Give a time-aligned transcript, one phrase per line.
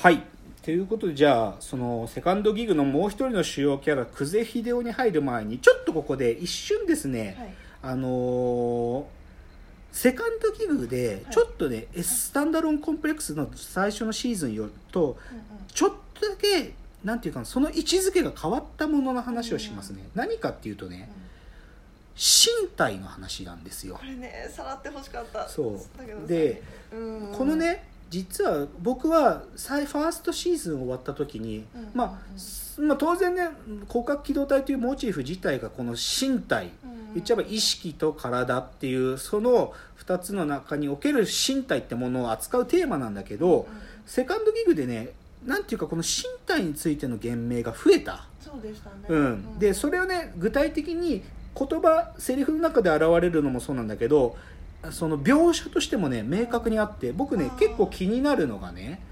[0.00, 0.22] はい。
[0.62, 7.92] ということでじゃあそのセカンドギグのもう一人の主要キャラ久世秀夫に入る前にちょっとここで一瞬ですね、はい。
[7.92, 9.04] あのー
[9.92, 11.34] セカンドギグではい。
[11.34, 15.18] ちょっとね、スタンダロンコンプレックスの最初のシーズンよと
[15.74, 16.72] ちょっとだけ
[17.04, 21.10] なんていうかなその位置づけが変わったものの話をしますね、何かっていうとね
[22.14, 23.96] 身体の話なんですよ。
[23.96, 25.46] これねさらってほしかった。
[25.46, 25.98] そう。
[25.98, 27.34] だけどさでうん。
[27.36, 32.20] このね実は僕は最ファーストシーズン終わった時に、うんま
[32.78, 33.48] まあ、当然ね
[33.88, 39.74] 広角機動隊というモチーフ自体がこの身体うん言っちゃえば意識と体っていうその
[40.04, 43.66] 2つの中における身体ってものを扱うテーマなんだけど
[44.06, 45.10] セカンドギグでね
[45.44, 48.96] なんていうかこの身体についての言明が増えた、そうでしたね。
[49.08, 51.22] うん、でそれをね具体的に
[51.56, 54.36] 言葉セリフの中で現れるのもそうなんだけど
[54.90, 59.02] その描写としてもね明確にあって僕ね結構気になるのがね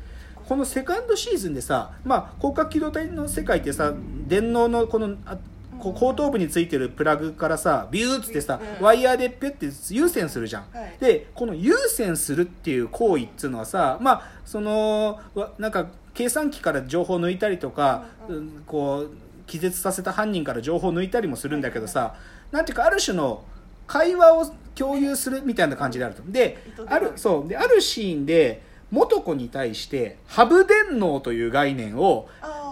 [0.49, 3.93] このセカンドシーズンでさ、まあ、広角機動隊の世界ってさ
[4.27, 5.37] 電脳のこのあ
[5.79, 10.63] こう後頭部についてるプラグからさビューっつってさうんワイヤーでピュッて優先するじゃん。
[10.73, 10.97] はい。
[10.99, 18.43] でこの優先するっていう行為っつうのはさまあそのわなんか計算機から情報を抜いたりとか、うんうん。
[18.43, 19.10] うんこう
[19.49, 22.15] 気絶させた犯人から情報を抜いたりもするんだけどさ、
[22.53, 23.43] なんていうかある種の
[23.87, 24.45] 会話を
[24.79, 26.23] 共有するみたいな感じであると。
[26.26, 27.48] であるそう。
[27.48, 32.29] であるシーンで元子に対してハブ電脳という概念を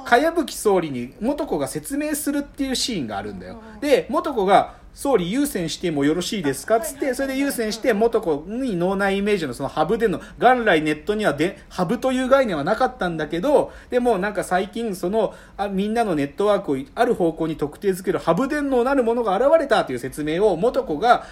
[0.06, 3.60] かやぶき総理に元子が説明するっていうシーンがあるんだよ。
[3.80, 6.76] で、元子が、総理優先してもよろしいですか？
[6.76, 21.26] っつって、それで優先して元子に脳内イメージのそのハブでの、元来ネットにはで、ハブという概念はなかったんだけど、でもなんか最近その、あみんなのネットワークをある方向に特定づけるハブ電脳なるものが現れたという説明を元子が、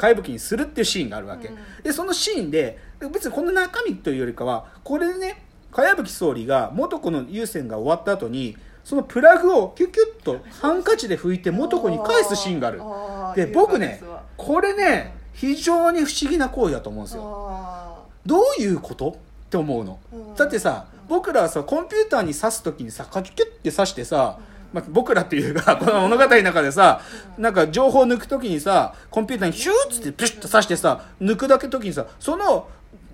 [0.00, 1.48] 怪武器にするっていうシーンがあるわけ。
[1.48, 2.78] うんで、そのシーンで、
[3.12, 12.80] 別にこの中身というよりかは、これでね、かやぶき総理が元子の優先が終わった後に、そのプラグをキュキュッとハンカチで拭いて元子に返すシーンがある。
[13.36, 14.02] で、僕ね
[14.38, 17.48] これね、非常に不思議な行為だと思うんですよ。
[17.50, 19.10] あどういうこと？
[19.10, 19.14] っ
[19.50, 19.98] て思うの。
[20.12, 24.38] うんだってさ、僕らはさ、コンピューターに挿すときにさ、カキュッて挿してさ、
[24.72, 27.00] まあ、僕らっていうか、 この物語の中でさ、
[27.38, 32.68] なんか情報を抜くときにさ、コンピューターにヒューッつってピュッと挿してさ、抜くだけときにさ、その、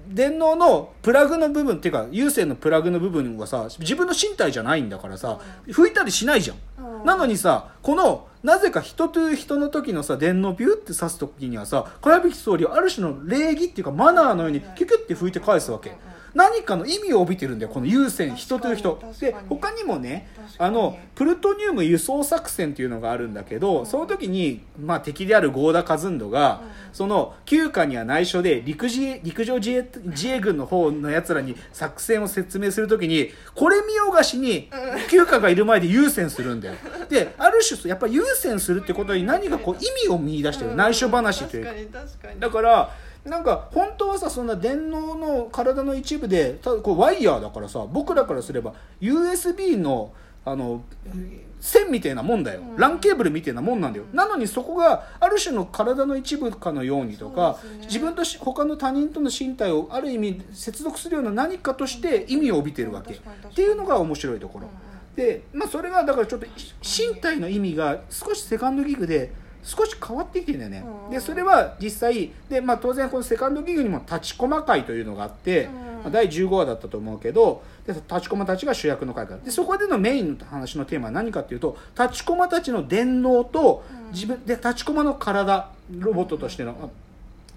[0.09, 6.57] 電脳のプラグの部分っていうか、有線のプラグの部分はさ、自分の身体じゃないんだからさ、拭いたりしないじゃん。
[6.79, 15.97] うんなのにさ、この、なぜか人という人の時のさ、電脳ビューって刺す時にはさ、かやぶき総理はある種の礼儀っていうかマナーのようにキュキュッて拭いて返すわけ。
[16.37, 19.01] 何かの意味を帯びてるんだよ、この優先、人という人。
[19.19, 26.61] で他にもね、あの、プルトニウム輸送作戦っていうのがあるんだけど、その時に、まあ敵である合田和人が、
[26.93, 34.69] その、旧家には内緒で陸自衛、陸上自衛、自衛軍の方の奴らに作戦を説明するときに、これ見よがしに、
[35.09, 36.75] 旧家がいる前で優先するんだよ。
[37.09, 40.75] で、ある種、やっぱり優先するってことに何かこう意味を見出してる。
[40.75, 41.99] 内緒話というか。
[42.39, 42.91] だから
[43.27, 50.13] なんか本当はさそんな電脳の体の一部でただこうワイヤーだからさ僕らからすれば USB の
[50.45, 50.83] あの
[51.61, 52.77] 線みたいなもんだよ、うん。
[52.77, 64.71] LAN ケーブルみたいなもんなんだよ、なのにそこがある種の体の一部かのようにとか、ね自分とし他の他人との身体をある意味接続するような何かとして意味を帯びてるわけ、うんっていうのが面白いところ、うん。
[64.71, 66.47] うんで、まあ、それがだからちょっと
[66.83, 69.33] 身体の意味が少しセカンドギグで
[69.67, 71.11] 少し変わってきてるんだよね、うん。
[71.11, 75.73] でそれは実際で、まあ、当然このセカンドギグにも立ちコマ会というのがあって、うん。
[75.73, 79.41] まあ、第15話だったと思うけどで立ちコマたちが主役の会から。
[79.41, 84.13] でそこでのメインの話のテーマは何かっていうと立ちコマたちの電脳とうん。
[84.13, 86.91] 自分で立ちコマの体ロボットとしての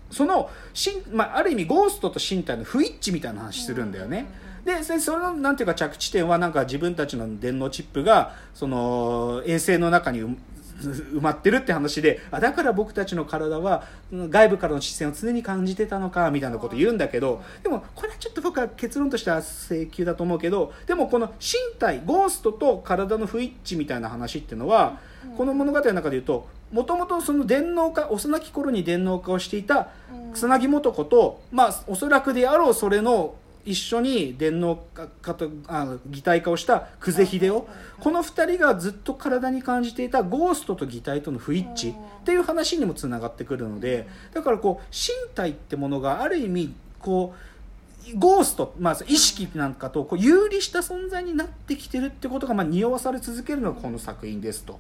[0.10, 4.26] そのしん、まあ、ある意味ゴーストと身体の不一致みたいな話するんだよね。
[4.66, 10.38] でそのなんていうか着地点はなんか自分たちの電脳チップがその衛星の中に
[10.82, 25.00] 埋埋まってるって話であだから僕たちの体はうん外部からの視線を常に感じてたのかみたいなこと言うんだけどでもこれはちょっと僕は結論としては請求だと思うけどでもこの身体ゴーストと体の不一致みたいな話っていうのは
[25.38, 30.34] この物語の中で言うともともとその電脳化幼き頃に電脳化をしていたうん。
[30.34, 33.36] 草薙素子と、まあ、おそらくであろうそれの
[33.66, 34.84] 一緒に電脳
[35.22, 37.68] 化とあ擬態化をした久世秀夫。
[38.00, 54.80] この二人がずっと体に感じていたゴーストと擬態との不一致っていう話にもつながってくるのでだからこう身体ってものがある意味こうゴースト、まあ、意識なんかとこう有利した存在になってきてるってことがまあ匂わされ続けるのがこの作品ですと。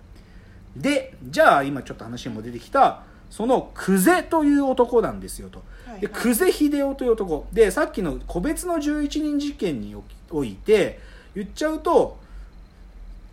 [0.76, 5.60] でじゃあ今ちょっと話にも出てきたその久世という男なんですよと。
[5.86, 7.48] はいで久世秀夫という男。
[7.52, 9.96] でさっきの個別の11人事件に
[10.30, 11.00] おいて
[11.36, 12.18] 言っちゃうと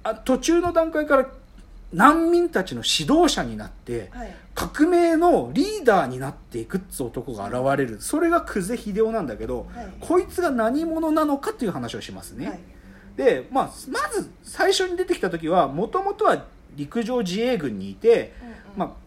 [0.03, 1.29] あ途中の段階から
[1.93, 4.35] 難民たちの指導者になってはい。
[4.55, 8.01] 革命のリーダーになっていくっつう男が現れる。
[8.01, 9.89] それが久世秀夫なんだけどはい。
[10.01, 12.49] こいつが何者なのかっていう話をしますね。
[12.49, 12.59] はい。
[13.17, 16.45] で、まあ、まず最初に出てきた時はもともとは
[16.75, 18.55] 陸上自衛軍にいて、うんうん。
[18.77, 19.06] まあ、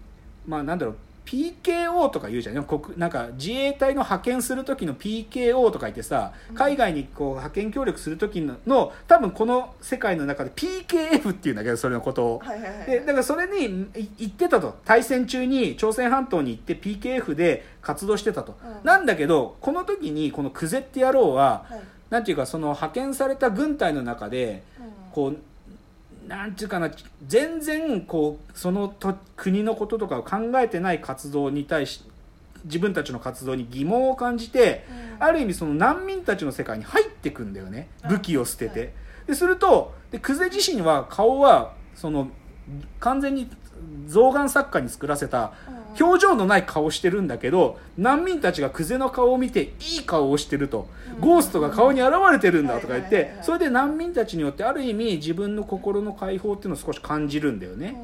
[0.49, 2.55] まあなんだろう PKO とか言うじゃん。
[2.55, 6.55] ね国なんか自衛隊の派遣する時の PKO とか言ってさうん。
[6.55, 12.39] 海外にこう派遣協力する時のの多分この世界の中で PKF っていうんだけどそれのことを。
[12.39, 14.79] はいはいはいでだからそれにい行ってたと。
[14.85, 18.79] 対戦中に朝鮮半島に行って PKF で活動してたと、うん。
[18.83, 21.81] なんだけどこの時にこのクゼって野郎ははい。
[22.09, 25.11] なんていうかその派遣された軍隊の中でうん。
[25.11, 25.37] こう
[26.29, 26.91] なんていうかな
[27.25, 32.03] 全然こうそのと国のこととかを考えてない活動に対し
[32.65, 34.85] 自分たちの活動に疑問を感じて
[35.17, 35.23] うん。
[35.25, 38.89] ある意味その難民たちの世界に入ってくんだよねあ武器を捨てて、はい。
[39.27, 42.29] でするとで久世自身は顔はその
[42.99, 43.49] 完全に
[44.07, 45.79] 象眼作家に作らせたうん。
[46.05, 51.21] 表情のない顔をしてるんだけど難民たちがクゼの顔を見ていい顔をしてると、うん。
[51.21, 57.95] ゴーストが顔に現れてるんだとか言ってそれで難民たちによってある意味自分の心の解放っていうのを少し感じるんだよね。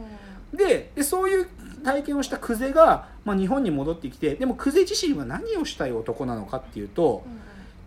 [0.53, 1.47] ででそういう
[1.83, 7.23] 体験をしたクゼが、まあ、日本に戻ってきてでもクゼ自身は何をしたい男なのかっていうと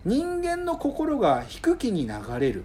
[0.05, 2.63] 人間の心が低きに流れる。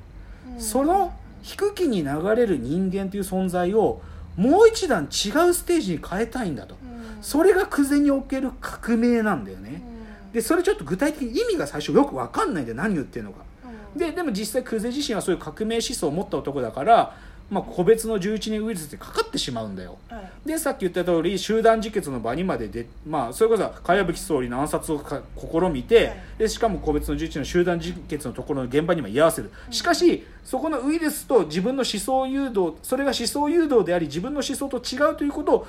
[0.58, 4.00] その低きに流れる人間という存在を
[4.36, 5.10] もう一段違う
[5.52, 6.74] ステージに変えたいんだと。
[6.82, 7.22] うん。
[7.22, 9.82] それがクゼにおける革命なんだよね。
[10.26, 10.32] うん。
[10.32, 13.44] でそれちょっと具体的に意味が最初よく分かんないんで何言ってるのか。
[13.94, 13.98] うん。
[13.98, 17.14] ででも実際クゼ自身はそういう革命思想を持った男だから、
[17.50, 19.98] まあ、個別の11人ウイルスでかかってしまうんだよ。
[20.08, 20.48] はい。
[20.48, 26.16] でさっき言った通り集団自決の場にまでで、まあ、それこそ茅葺総理の暗殺をか試みて、はい。
[26.38, 29.50] でしかも個別の11人の集団自決のところの現場にも居合わせる。
[29.70, 35.66] しかしそこのウイルスと自分の思想誘導それが思想誘導であり自分の思想と違うということを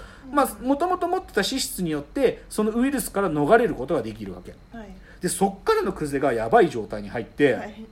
[0.62, 4.54] もともと持ってた資質によってそのウイルスから逃れることができるわけ。
[4.76, 4.88] はい。
[5.22, 7.86] でそっからのクゼがやばい状態に入って、はい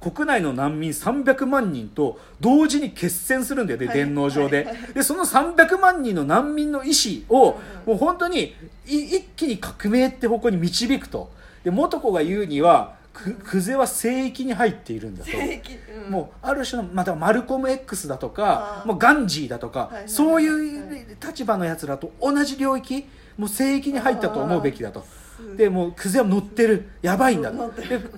[0.00, 3.96] 国内の難民300万人と同時に決戦するんだよね、はい。
[3.96, 4.76] 電脳上で、はい。
[4.94, 8.54] でその300万人の難民の意思を、もう本当に
[8.86, 11.30] い一気に革命って方向に導くと。
[11.64, 15.30] で元子が言うにはくクゼは聖域に入っているんだと。
[15.32, 16.12] うん。
[16.12, 23.06] もうある種のまたマルコム X だとかもうガンジーだとか、そういう立場のやつらと同じ領域
[23.36, 25.00] もう聖域に入ったと思うべきだと。
[25.00, 25.25] うん
[25.56, 26.88] でもうクゼは乗ってる。
[27.02, 27.52] やばいんだ。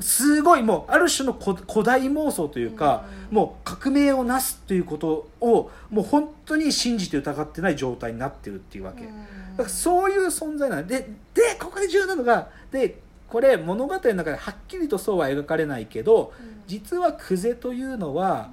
[0.01, 3.37] すごいもうある種の古古代妄想というか、うん。
[3.37, 12.99] もう革命をなすということをもう本当に信じて疑ってない状態になってるっていうわけ、だからそういう存在なんでででここで重要なのがで
[13.29, 16.33] これ物語の中ではっきりとそうは描かれないけど
[16.67, 18.51] 実はクゼというのは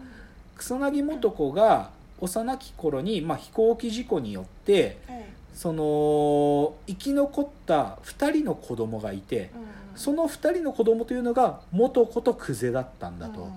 [0.58, 13.48] 草薙素子が幼き頃に、まあ、飛行機事故によってはいその生き残った2人の子供がいてうんその2人の子供というのが元子とクゼだったんだと。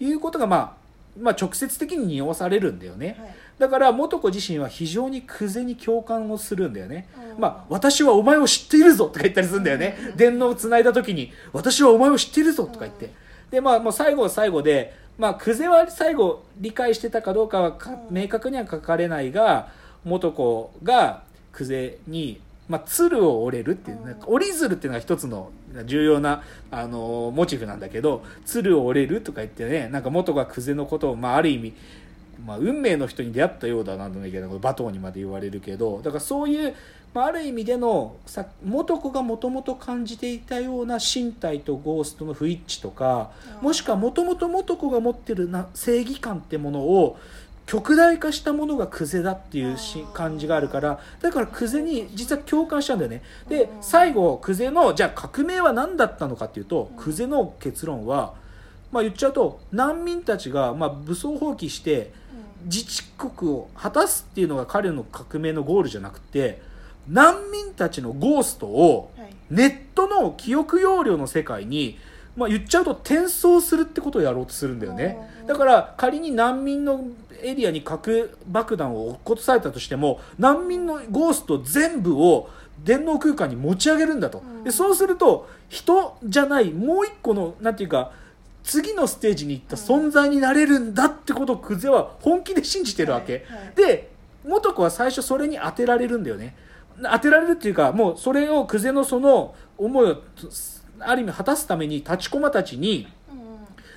[0.00, 0.72] いうことが、まあ、
[1.20, 3.16] まあ直接的に匂わされるんだよね。
[3.18, 3.34] はい。
[3.58, 7.08] だから元子自身は非常にクゼに共感をするんだよね。
[7.34, 7.40] うん。
[7.40, 9.98] まあ、私はお前を知っているぞとか言ったりするんだよね。
[10.10, 13.06] うん電脳をつないだ時に私はお前を知っているぞとか言って。
[13.06, 13.12] うん
[13.50, 17.78] でまあもう最後は最後でまあクゼは最後理解してたかどうかは
[18.10, 19.68] 明確には書かれないが
[20.04, 25.50] 元子がクゼにまあ、鶴を折れるっていう、うんなんか折り鶴っていうのが一つの
[25.86, 31.74] 重要な、あのーモチーフなんだけど鶴を折れるとか言ってねなんか元がクゼのことを、まあ、ある意味
[32.46, 36.74] まあ、運命の人に出会ったようだなんだけど罵倒にまで言われるけどだからそういう、
[37.12, 47.18] まあ、ある意味でのさ元子がもともと感じていたような身体とゴーストの不一致とかもしくはもともと元子が持ってるな正義感ってものを
[47.68, 49.76] 極大化したものがクゼだっていう
[50.14, 53.22] 感じがあるからだからクゼに実は共感しちゃうんだよね。
[53.48, 58.34] でうん最後クゼのじゃあ革命は何だったのかっていうとうんクゼの結論は
[58.90, 62.10] まあ言っちゃうと難民たちがまあ武装放棄して
[62.64, 66.62] 自治国を果たすっていうのが彼の革命のゴールじゃなくて
[67.06, 69.28] 難民たちのゴーストをはい。
[69.50, 71.98] ネットの記憶容量の世界に、
[72.38, 75.18] まあ、言っちゃうと転送するってことをやろうとするんだよね。
[75.40, 75.46] うん。
[75.48, 77.04] だから仮に難民の
[77.42, 82.48] エリアに核爆弾を落っことされたとしても難民のゴースト全部を
[82.84, 84.64] 電脳空間に持ち上げるんだと、うん。
[84.64, 88.12] でそうすると人じゃないもう一個のなんていうか
[88.62, 93.74] 次のステージに行った存在になれるんだってことをクゼは本気で信じてるわけ、はいはい。
[93.74, 94.10] で
[94.46, 96.54] 元子は最初それに当てられるんだよね。
[97.02, 100.22] 当てられるっていうかもうそれを久世のその思いを
[101.00, 103.08] ある意味果たすために立ち駒たちに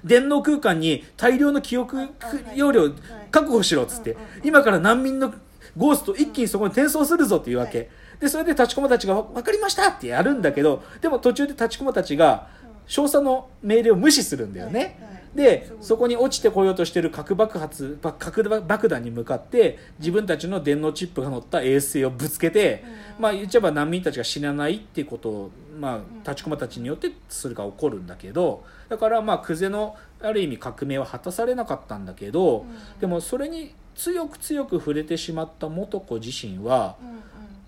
[0.03, 2.09] 電脳空間に大量の記憶はい
[2.55, 2.93] 容量はい。
[3.31, 5.33] 確保しろっつって今から難民の
[5.77, 7.89] ゴースト一気にそこに転送するぞっていうわはけ
[8.19, 12.47] でそれで立ち駒たちが「分かりました!」ってやるんだけどでも途中で立ち駒たちが
[12.87, 14.99] 少佐の命令を無視するんだよね。
[15.35, 22.83] ですそこに落ちてこようとしてる核爆発ば核爆弾に向かって自分たちの電脳チップが乗った衛星をぶつけて、
[23.17, 23.23] うん。
[23.23, 32.99] まあ言っちゃえば難民たちが死なないっていうことを、まあん、立ち駒たちによってそれが起こるんだけどだからまあ久世のある意味革命は果たされなかったんだけど、うん。
[32.99, 36.97] でもそれに強く強く触れてしまった素子自身は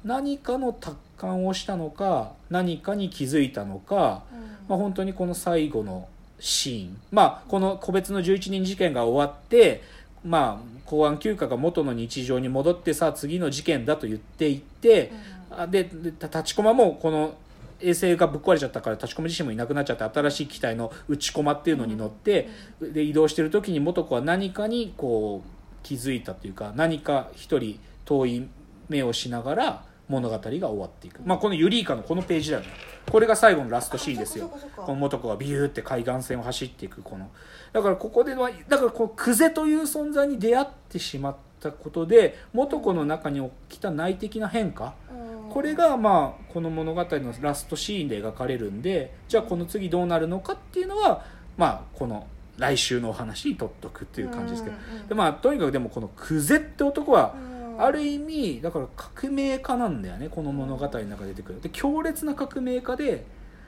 [0.04, 4.40] 何かの達観をしたのか何かに気づいたのか、うん。
[4.68, 6.10] まあ、本当にこの最後の
[6.44, 9.82] シーン、まあ、この個別の11人事件が終わって、
[10.26, 15.14] まあ、公安休暇が元の日常に戻ってさあ次の事件だと言っていって、
[15.50, 17.36] あでで立ち駒もこの
[17.80, 22.50] 衛星がぶっ壊れちゃったから立ち駒自身もいなくなっちゃって新しい機体の内駒っていうのに乗って、
[22.82, 25.50] で移動してる時に素子は何かにこう
[25.82, 28.50] 気づいたというか何か一人遠い
[28.90, 32.70] 目をしながら物語が終わっていく、まあ、このユリイカのこのページだよね。
[33.10, 34.52] これが最後のラストシーンですよ。
[34.76, 37.30] この素子がビューって海岸線を走っていくこの。
[37.72, 44.94] だからここではだからこうクゼという存在に出会ってしまったことで素子の中に起きた内的な変化。
[45.10, 45.50] うん。
[45.50, 51.24] これがまあこの物語のラストシーンで描かれるんでじゃあこの次どうなるのかっていうのは
[51.58, 54.76] まあこの来週のお話にとっとくっていう感じですけど。
[54.76, 55.08] うんうん。
[55.08, 61.62] でまあとにかくでもこのクゼって男はうんある意味だから革命家なんだよねこの物語の中で出てくる。
[61.62, 63.26] で強烈な革命家で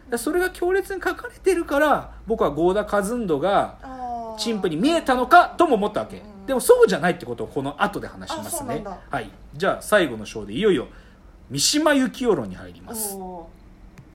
[0.09, 6.17] だそれが強烈に書かれてるから僕は郷田和人が陳腐に見えたのかとも思ったわけ。
[6.17, 6.45] うん。
[6.45, 8.83] でもそうじゃないってことをこの後で話しますね。
[9.09, 9.31] はい。
[9.55, 10.88] じゃあ最後の章でいよいよ
[11.50, 13.15] 三島由紀夫論に入ります。
[13.15, 13.47] お